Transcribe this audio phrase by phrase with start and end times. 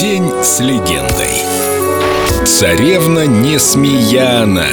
[0.00, 1.42] День с легендой.
[2.46, 4.68] Царевна Несмеяна.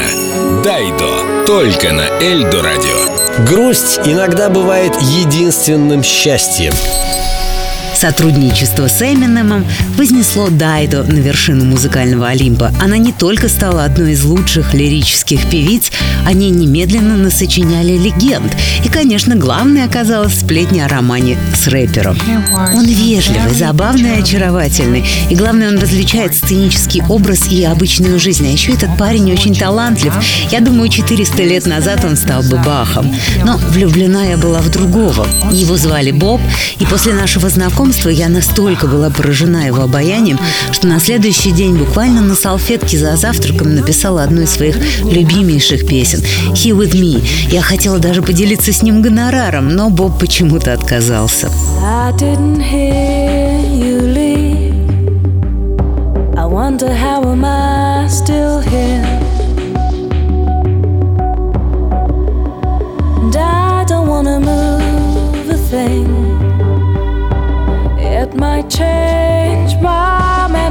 [0.63, 1.45] Дайдо.
[1.47, 3.43] Только на Эльдо радио.
[3.43, 6.73] Грусть иногда бывает единственным счастьем.
[8.05, 9.65] Сотрудничество с Эминемом
[9.97, 12.71] вознесло Дайдо на вершину музыкального Олимпа.
[12.79, 15.91] Она не только стала одной из лучших лирических певиц,
[16.23, 18.55] они немедленно насочиняли легенд.
[18.83, 22.15] И, конечно, главной оказалась сплетня о романе с рэпером.
[22.75, 25.03] Он вежливый, забавный и очаровательный.
[25.31, 28.45] И главное, он различает сценический образ и обычную жизнь.
[28.47, 30.13] А еще этот парень очень талантлив.
[30.51, 33.11] Я думаю, 400 лет назад он стал бы Бахом.
[33.43, 35.25] Но влюблена я была в другого.
[35.51, 36.39] Его звали Боб,
[36.77, 40.39] и после нашего знакомства знакомства я настолько была поражена его обаянием,
[40.71, 46.19] что на следующий день буквально на салфетке за завтраком написала одну из своих любимейших песен
[46.53, 47.25] «He with me».
[47.49, 51.49] Я хотела даже поделиться с ним гонораром, но Боб почему-то отказался.
[51.81, 54.75] I didn't hear you leave.
[56.37, 57.34] I wonder how
[68.33, 70.64] might change my memory.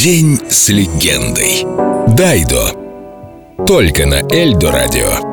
[0.00, 1.64] День с легендой.
[2.14, 2.72] Дайдо.
[3.66, 5.27] Только на Эльдо радио.